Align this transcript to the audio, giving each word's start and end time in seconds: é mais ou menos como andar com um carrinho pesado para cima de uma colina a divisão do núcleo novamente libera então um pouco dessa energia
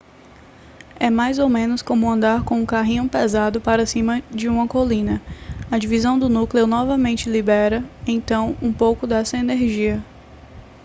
é 0.99 1.11
mais 1.11 1.37
ou 1.37 1.47
menos 1.47 1.83
como 1.83 2.09
andar 2.09 2.43
com 2.43 2.59
um 2.59 2.65
carrinho 2.65 3.07
pesado 3.07 3.61
para 3.61 3.85
cima 3.85 4.19
de 4.31 4.49
uma 4.49 4.67
colina 4.67 5.21
a 5.69 5.77
divisão 5.77 6.17
do 6.17 6.27
núcleo 6.27 6.65
novamente 6.65 7.29
libera 7.29 7.83
então 8.07 8.57
um 8.63 8.73
pouco 8.73 9.05
dessa 9.05 9.37
energia 9.37 10.03